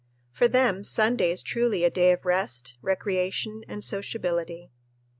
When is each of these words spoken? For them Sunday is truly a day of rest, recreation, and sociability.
For 0.31 0.47
them 0.47 0.83
Sunday 0.83 1.29
is 1.29 1.43
truly 1.43 1.83
a 1.83 1.91
day 1.91 2.11
of 2.11 2.25
rest, 2.25 2.75
recreation, 2.81 3.61
and 3.67 3.83
sociability. 3.83 4.71